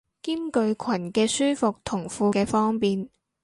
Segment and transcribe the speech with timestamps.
[0.23, 3.07] 兼具裙嘅舒服同褲嘅方便